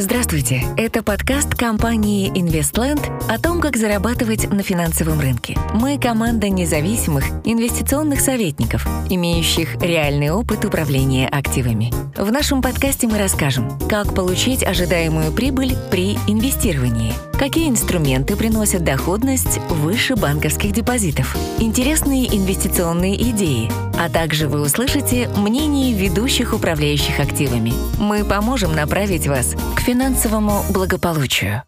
[0.00, 0.62] Здравствуйте!
[0.76, 5.58] Это подкаст компании InvestLand о том, как зарабатывать на финансовом рынке.
[5.74, 11.92] Мы команда независимых инвестиционных советников, имеющих реальный опыт управления активами.
[12.16, 19.58] В нашем подкасте мы расскажем, как получить ожидаемую прибыль при инвестировании, какие инструменты приносят доходность
[19.68, 23.68] выше банковских депозитов, интересные инвестиционные идеи,
[23.98, 27.72] а также вы услышите мнение ведущих управляющих активами.
[27.98, 31.62] Мы поможем направить вас к финансовому благополучию.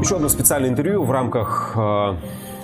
[0.00, 2.14] Еще одно специальное интервью в рамках э,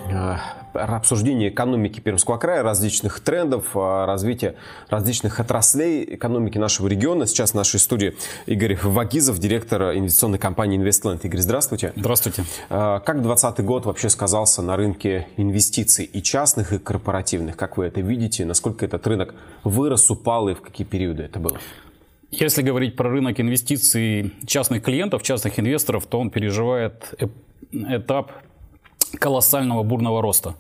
[0.09, 0.36] э,
[0.74, 4.55] обсуждения экономики Пермского края, различных трендов, э, развития
[4.88, 7.27] различных отраслей экономики нашего региона.
[7.27, 8.14] Сейчас в нашей студии
[8.46, 11.19] Игорь Вагизов, директор инвестиционной компании InvestLand.
[11.24, 11.92] Игорь, здравствуйте.
[11.96, 12.44] Здравствуйте.
[12.69, 17.56] Как 2020 год вообще сказался на рынке инвестиций и частных, и корпоративных?
[17.56, 18.44] Как вы это видите?
[18.44, 21.58] Насколько этот рынок вырос, упал и в какие периоды это было?
[22.41, 27.15] Если говорить про рынок инвестиций частных клиентов, частных инвесторов, то он переживает
[27.70, 28.33] этап
[29.20, 30.56] колоссального бурного роста.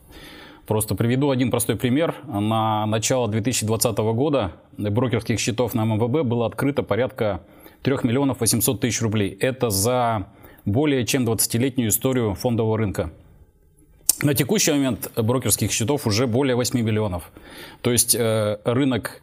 [0.66, 2.14] Просто приведу один простой пример.
[2.28, 7.40] На начало 2020 года брокерских счетов на МВБ было открыто порядка
[7.82, 9.36] 3 миллионов 800 тысяч рублей.
[9.40, 10.28] Это за
[10.64, 13.10] более чем 20-летнюю историю фондового рынка.
[14.22, 17.32] На текущий момент брокерских счетов уже более 8 миллионов.
[17.80, 19.22] То есть э, рынок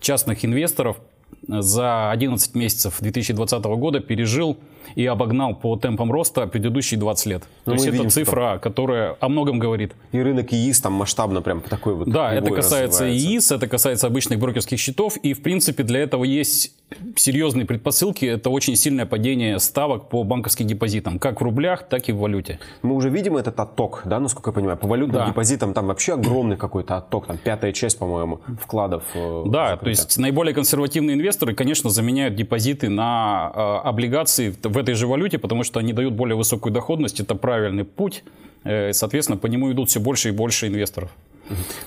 [0.00, 0.98] частных инвесторов
[1.46, 4.58] за 11 месяцев 2020 года пережил
[4.94, 7.42] и обогнал по темпам роста предыдущие 20 лет.
[7.64, 8.58] Ну, То есть видим, это цифра, что...
[8.60, 9.92] которая о многом говорит.
[10.12, 12.08] И рынок ИИС там масштабно прям такой вот.
[12.08, 15.16] Да, это касается ИИС, это касается обычных брокерских счетов.
[15.18, 16.72] И, в принципе, для этого есть
[17.16, 18.24] серьезные предпосылки.
[18.24, 21.18] Это очень сильное падение ставок по банковским депозитам.
[21.18, 22.58] Как в рублях, так и в валюте.
[22.82, 24.78] Мы уже видим этот отток, да, насколько я понимаю.
[24.78, 25.28] По валютным да.
[25.28, 27.26] депозитам там вообще огромный какой-то отток.
[27.26, 29.04] Там пятая часть, по-моему, вкладов.
[29.14, 34.94] Э, да, то есть наиболее консервативные инвесторы, конечно, заменяют депозиты на э, облигации в этой
[34.94, 37.20] же валюте, потому что они дают более высокую доходность.
[37.20, 38.24] Это правильный путь.
[38.64, 41.10] Э, соответственно, по нему идут все больше и больше инвесторов.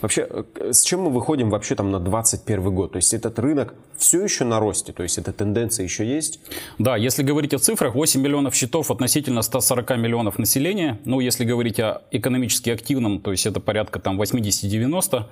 [0.01, 2.91] Вообще, э, с чем мы выходим вообще там на 2021 год?
[2.93, 4.93] То есть этот рынок все еще на росте?
[4.93, 6.39] То есть эта тенденция еще есть?
[6.79, 10.99] Да, если говорить о цифрах, 8 миллионов счетов относительно 140 миллионов населения.
[11.05, 15.25] Ну, если говорить о экономически активном, то есть это порядка там 80-90.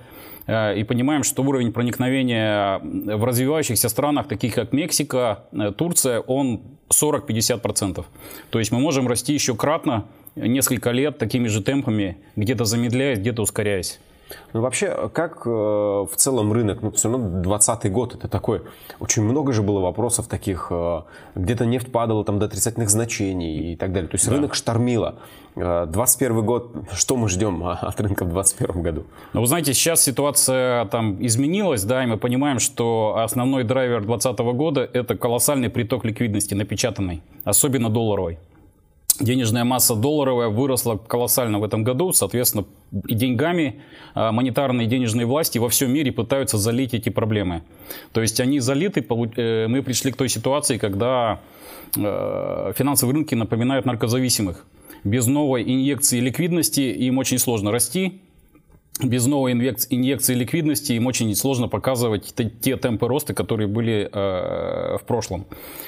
[0.46, 6.60] Э, и понимаем, что уровень проникновения в развивающихся странах, таких как Мексика, э, Турция, он
[6.88, 8.04] 40-50%.
[8.50, 13.42] То есть мы можем расти еще кратно несколько лет такими же темпами, где-то замедляясь, где-то
[13.42, 14.00] ускоряясь.
[14.52, 18.62] Ну, вообще, как э, в целом рынок, ну, все равно 20 год, это такой,
[18.98, 21.02] очень много же было вопросов таких, э,
[21.34, 24.08] где-то нефть падала там до отрицательных значений и так далее.
[24.08, 24.32] То есть да.
[24.32, 25.16] рынок штормило.
[25.56, 29.04] 21 э, год, что мы ждем от рынка в 2021 году?
[29.32, 34.40] Ну, вы знаете, сейчас ситуация там изменилась, да, и мы понимаем, что основной драйвер 2020
[34.56, 38.38] года– это колоссальный приток ликвидности напечатанной, особенно долларовой.
[39.20, 43.82] Денежная масса долларовая выросла колоссально в этом году, соответственно, деньгами
[44.14, 47.62] а, монетарные денежные власти во всем мире пытаются залить эти проблемы.
[48.12, 51.40] То есть они залиты, э, мы пришли к той ситуации, когда
[51.96, 54.64] э, финансовые рынки напоминают наркозависимых.
[55.04, 58.20] Без новой инъекции ликвидности им очень сложно расти,
[59.02, 65.02] без новой инъекции ликвидности им очень сложно показывать те темпы роста, которые были э, в
[65.06, 65.46] прошлом.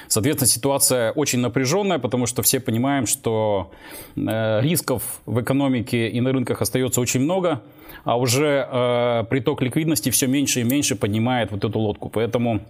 [0.09, 3.71] Соответственно, ситуация очень напряженная, потому что все понимаем, что
[4.17, 7.63] э, рисков в экономике и на рынках остается очень много,
[8.05, 12.09] а уже э, приток ликвидности все меньше и меньше поднимает вот эту лодку.
[12.09, 12.61] Поэтому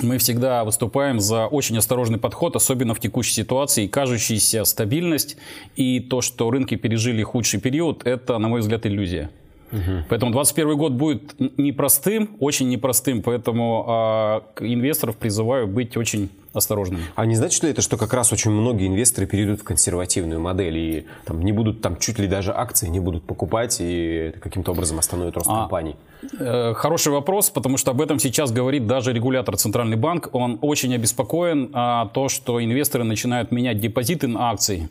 [0.00, 3.86] мы всегда выступаем за очень осторожный подход, особенно в текущей ситуации.
[3.86, 5.36] Кажущаяся стабильность
[5.74, 9.30] и то, что рынки пережили худший период, это, на мой взгляд, иллюзия.
[9.72, 10.04] Угу.
[10.08, 17.02] Поэтому 2021 год будет непростым, очень непростым, поэтому а, инвесторов призываю быть очень осторожными.
[17.14, 20.78] А не значит ли это, что как раз очень многие инвесторы перейдут в консервативную модель
[20.78, 24.98] и там, не будут там чуть ли даже акции не будут покупать и каким-то образом
[24.98, 25.96] остановит рост а, компаний?
[26.38, 30.30] Э, хороший вопрос, потому что об этом сейчас говорит даже регулятор Центральный банк.
[30.32, 34.88] Он очень обеспокоен а, то, что инвесторы начинают менять депозиты на акции,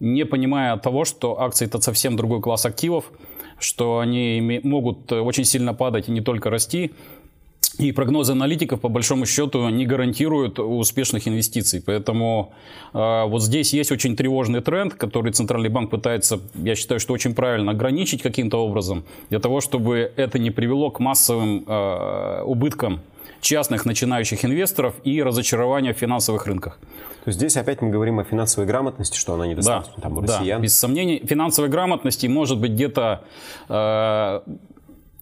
[0.00, 3.04] не понимая того, что акции это совсем другой класс активов
[3.58, 6.92] что они могут э, очень сильно падать и не только расти.
[7.78, 11.80] И прогнозы аналитиков, по большому счету, не гарантируют успешных инвестиций.
[11.84, 12.52] Поэтому
[12.92, 17.34] э, вот здесь есть очень тревожный тренд, который Центральный банк пытается, я считаю, что очень
[17.34, 23.00] правильно ограничить каким-то образом, для того, чтобы это не привело к массовым э, убыткам
[23.40, 26.78] частных начинающих инвесторов и разочарования в финансовых рынках.
[27.24, 30.20] То есть здесь опять мы говорим о финансовой грамотности, что она недостаточна да, там у
[30.20, 30.60] россиян.
[30.60, 31.22] Да, без сомнений.
[31.24, 33.24] Финансовой грамотности может быть где-то
[33.68, 34.40] э,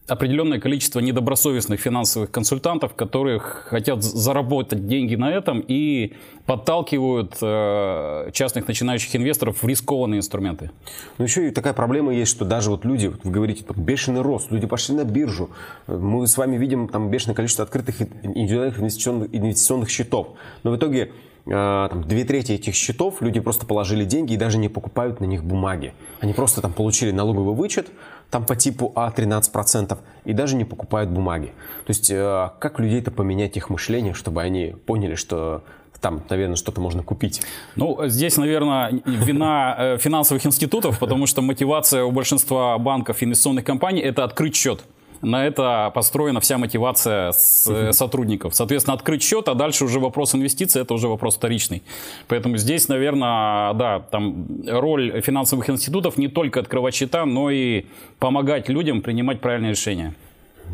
[0.07, 6.15] определенное количество недобросовестных финансовых консультантов, которые хотят заработать деньги на этом и
[6.47, 10.71] подталкивают э, частных начинающих инвесторов в рискованные инструменты.
[11.19, 14.53] Ну еще и такая проблема есть, что даже вот люди, вы говорите, там, бешеный рост,
[14.53, 15.51] люди пошли на биржу,
[15.89, 20.29] мы с вами видим там бешеное количество открытых индивидуальных инвестиционных, инвестиционных счетов,
[20.63, 21.11] но в итоге
[21.49, 25.45] там, две трети этих счетов люди просто положили деньги и даже не покупают на них
[25.45, 25.95] бумаги.
[26.21, 27.89] Они просто там получили налоговый вычет,
[28.31, 31.53] там по типу А 13% и даже не покупают бумаги.
[31.87, 35.63] То есть э, как людей-то поменять их мышление, чтобы они поняли, что
[36.01, 37.43] там, наверное, что-то можно купить.
[37.75, 43.65] Ну, здесь, наверное, вина э, финансовых институтов, потому что мотивация у большинства банков и инвестиционных
[43.65, 44.85] компаний– это открыть счет.
[45.23, 48.55] На это построена вся мотивация с, uh сотрудников.
[48.55, 51.83] Соответственно, открыть счет, а дальше уже вопрос инвестиций, это уже вопрос вторичный.
[52.29, 57.87] Поэтому здесь, наверное, да, там роль финансовых институтов не только открывать счета, но и
[58.19, 60.15] помогать людям принимать правильные решения.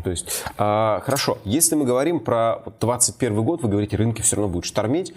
[0.03, 4.51] То есть, а, хорошо, если мы говорим про 2021 год, вы говорите, рынки все равно
[4.51, 5.13] будут штормить.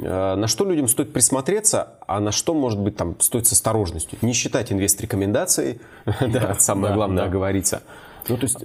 [0.00, 4.18] А, на что людям стоит присмотреться, а на что, может быть, там стоит с осторожностью?
[4.22, 5.80] Не считать инвест-рекомендации,
[6.20, 7.82] да, самое главное оговориться.
[8.28, 8.64] Ну, то есть...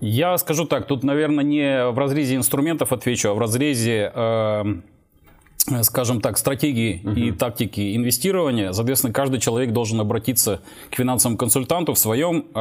[0.00, 4.74] Я скажу так, тут, наверное, не в разрезе инструментов отвечу, а в разрезе э, Э,
[5.82, 7.14] скажем так, стратегии uh-huh.
[7.18, 10.60] и тактики инвестирования, соответственно, каждый человек должен обратиться
[10.90, 12.58] к финансовому консультанту в своем э,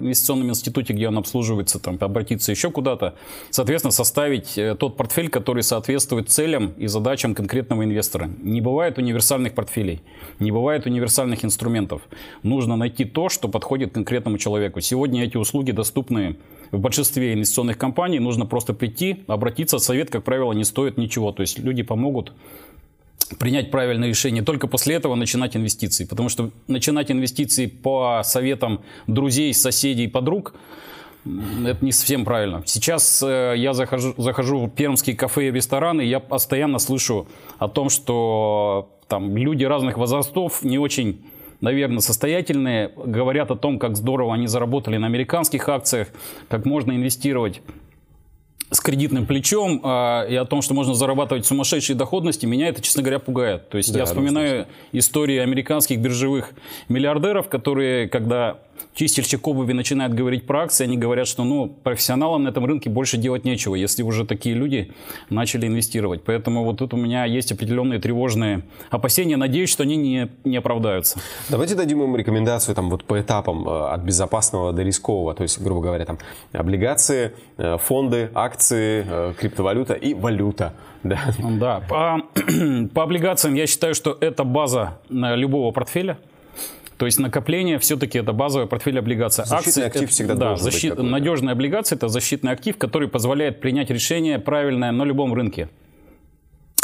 [0.00, 3.14] инвестиционном институте, где он обслуживается, там, обратиться еще куда-то,
[3.50, 8.30] соответственно, составить э, тот портфель, который соответствует целям и задачам конкретного инвестора.
[8.42, 10.00] Не бывает универсальных портфелей,
[10.38, 12.02] не бывает универсальных инструментов.
[12.42, 14.80] Нужно найти то, что подходит конкретному человеку.
[14.80, 16.36] Сегодня эти услуги доступны
[16.70, 18.18] в большинстве инвестиционных компаний.
[18.18, 19.78] Нужно просто прийти, обратиться.
[19.78, 21.32] Совет, как правило, не стоит ничего.
[21.32, 22.32] То есть люди помогут
[23.38, 26.04] принять правильное решение, только после этого начинать инвестиции.
[26.04, 30.54] Потому что начинать инвестиции по советам друзей, соседей, подруг,
[31.24, 32.62] это не совсем правильно.
[32.64, 37.28] Сейчас э, я захожу, захожу в пермские кафе и рестораны, и я постоянно слышу
[37.58, 41.20] о том, что там люди разных возрастов не очень
[41.60, 46.08] наверное, состоятельные, говорят о том, как здорово они заработали на американских акциях,
[46.48, 47.62] как можно инвестировать
[48.70, 53.02] с кредитным плечом э, и о том, что можно зарабатывать сумасшедшие доходности, меня это, честно
[53.02, 53.68] говоря, пугает.
[53.68, 56.52] То есть да, я вспоминаю истории американских биржевых
[56.88, 58.58] миллиардеров, которые, когда
[58.94, 63.16] чистильщик обуви начинает говорить про акции, они говорят, что ну, профессионалам на этом рынке больше
[63.16, 64.92] делать нечего, если уже такие люди
[65.28, 66.22] начали инвестировать.
[66.24, 69.36] Поэтому вот тут у меня есть определенные тревожные опасения.
[69.36, 71.20] Надеюсь, что они не, не оправдаются.
[71.48, 75.34] Давайте дадим им рекомендацию там, вот по этапам э, от безопасного до рискового.
[75.34, 76.18] То есть, грубо говоря, там,
[76.52, 80.72] облигации, э, фонды, акции, э, криптовалюта и валюта.
[81.02, 81.82] Да, да.
[81.88, 82.22] По,
[82.94, 86.18] по облигациям я считаю, что это база любого портфеля.
[87.00, 89.46] То есть накопление все-таки это базовый портфель облигаций.
[89.46, 93.08] Защитный Акции, актив это, всегда да, должен защит, быть Надежная облигация– это защитный актив, который
[93.08, 95.70] позволяет принять решение правильное на любом рынке.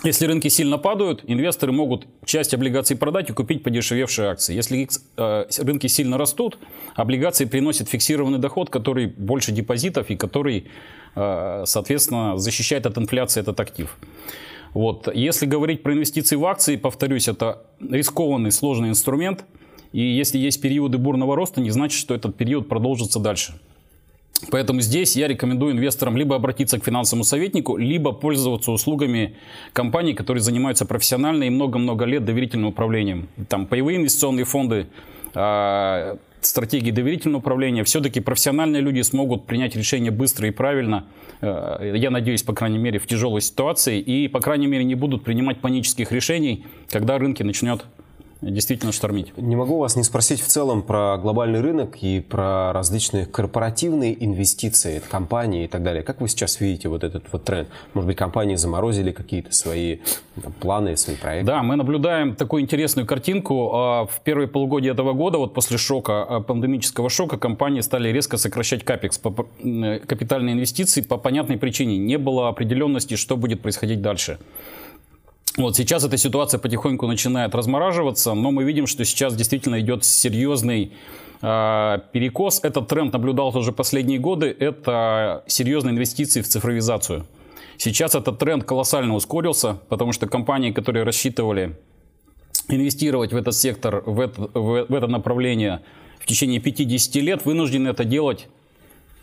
[0.04, 4.54] Если рынки сильно падают, инвесторы могут часть облигаций продать и купить подешевевшие акции.
[4.54, 6.58] Если э, рынки сильно растут,
[6.94, 10.66] облигации приносят фиксированный доход, который больше депозитов и который,
[11.14, 13.96] э, соответственно, защищает от инфляции этот актив.
[14.75, 15.08] Вот.
[15.12, 19.44] Если говорить про инвестиции в акции, повторюсь, это рискованный, сложный инструмент–
[19.96, 23.54] и если есть периоды бурного роста, не значит, что этот период продолжится дальше.
[24.50, 29.34] Поэтому здесь я рекомендую инвесторам либо обратиться к финансовому советнику, либо пользоваться услугами
[29.72, 33.28] компаний, которые занимаются профессионально и много-много лет доверительным управлением.
[33.49, 34.87] Там паевые инвестиционные фонды,
[35.34, 37.84] а, стратегии доверительного управления.
[37.84, 41.06] Все-таки профессиональные люди смогут принять решение быстро и правильно,
[41.40, 45.25] а, я надеюсь, по крайней мере, в тяжелой ситуации, и, по крайней мере, не будут
[45.25, 47.84] принимать панических решений, когда рынки начнет
[48.43, 49.37] действительно штормить.
[49.37, 55.02] Не могу вас не спросить в целом про глобальный рынок и про различные корпоративные инвестиции,
[55.11, 56.02] компании и так далее.
[56.02, 57.69] Как вы сейчас видите вот этот вот тренд?
[57.95, 59.99] Может быть, компании заморозили какие-то свои
[60.43, 61.47] там, планы, свои проекты?
[61.47, 63.71] Да, мы наблюдаем такую интересную картинку.
[63.75, 68.37] А, в первые полугодия этого года, вот после шока, а, пандемического шока, компании стали резко
[68.37, 71.99] сокращать капекс, капитальные инвестиции по понятной причине.
[71.99, 74.38] Не было определенности, что будет происходить дальше.
[75.56, 80.92] Вот сейчас эта ситуация потихоньку начинает размораживаться, но мы видим, что сейчас действительно идет серьезный
[81.40, 82.60] э, перекос.
[82.62, 84.54] Этот тренд наблюдался уже последние годы.
[84.58, 87.26] Это серьезные инвестиции в цифровизацию.
[87.78, 91.78] Сейчас этот тренд колоссально ускорился, потому что компании, которые рассчитывали
[92.68, 95.82] инвестировать в этот сектор, в это, в, в это направление
[96.18, 98.48] в течение 50 лет, вынуждены это делать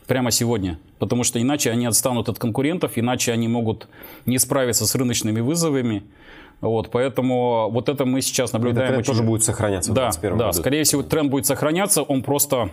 [0.08, 0.80] прямо сегодня.
[1.00, 3.88] Потому что иначе они отстанут от конкурентов, иначе они могут
[4.26, 6.04] не справиться с рыночными вызовами.
[6.62, 8.86] Вот, поэтому вот это мы сейчас наблюдаем.
[8.86, 9.14] Этот тренд очень...
[9.14, 10.54] тоже будет сохраняться да, в Да, году.
[10.54, 12.70] скорее всего, тренд будет сохраняться, он просто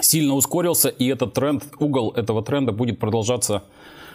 [0.00, 3.62] сильно ускорился, и этот тренд, угол этого тренда будет продолжаться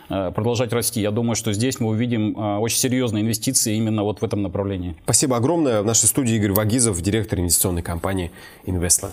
[0.09, 1.01] Э, продолжать расти.
[1.01, 4.95] Я думаю, что здесь мы увидим э, очень серьезные инвестиции именно вот в этом направлении.
[5.03, 5.81] Спасибо огромное.
[5.81, 8.31] В нашей студии Игорь Вагизов, директор инвестиционной компании
[8.65, 9.11] Investland.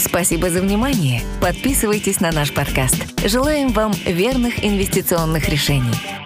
[0.00, 1.22] Спасибо за внимание.
[1.42, 2.96] Подписывайтесь на наш подкаст.
[3.22, 6.19] Желаем вам верных инвестиционных решений.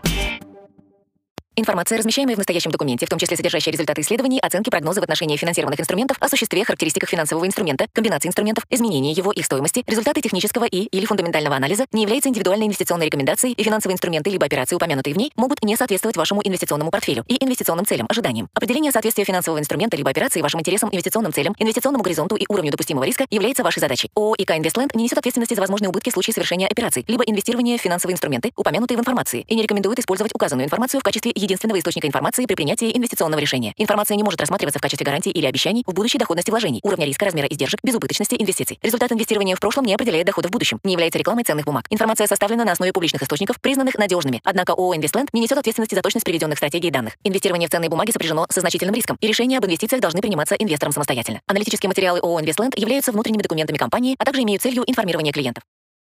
[1.56, 5.36] Информация, размещаемая в настоящем документе, в том числе содержащая результаты исследований, оценки, прогнозы в отношении
[5.36, 10.64] финансированных инструментов, о существе, характеристиках финансового инструмента, комбинации инструментов, изменении его, их стоимости, результаты технического
[10.64, 15.14] и или фундаментального анализа, не является индивидуальной инвестиционной рекомендацией, и финансовые инструменты либо операции, упомянутые
[15.14, 18.48] в ней, могут не соответствовать вашему инвестиционному портфелю и инвестиционным целям, ожиданиям.
[18.54, 23.04] Определение соответствия финансового инструмента либо операции вашим интересам, инвестиционным целям, инвестиционному горизонту и уровню допустимого
[23.04, 24.10] риска является вашей задачей.
[24.16, 27.78] ООО ИК Инвестленд не несет ответственности за возможные убытки в случае совершения операций, либо инвестирования
[27.78, 31.78] в финансовые инструменты, упомянутые в информации, и не рекомендует использовать указанную информацию в качестве единственного
[31.78, 33.72] источника информации при принятии инвестиционного решения.
[33.76, 37.24] Информация не может рассматриваться в качестве гарантии или обещаний в будущей доходности вложений, уровня риска,
[37.24, 38.78] размера издержек, безубыточности инвестиций.
[38.82, 41.86] Результат инвестирования в прошлом не определяет дохода в будущем, не является рекламой ценных бумаг.
[41.90, 44.40] Информация составлена на основе публичных источников, признанных надежными.
[44.44, 47.14] Однако ООО «Инвестленд» не несет ответственности за точность приведенных стратегий данных.
[47.24, 50.92] Инвестирование в ценные бумаги сопряжено со значительным риском, и решения об инвестициях должны приниматься инвестором
[50.92, 51.40] самостоятельно.
[51.46, 55.62] Аналитические материалы ООО «Инвестленд» являются внутренними документами компании, а также имеют целью информирования клиентов.